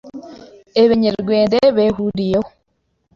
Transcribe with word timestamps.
Ebenyerwende 0.81 1.57
behuriyeho, 1.75 2.49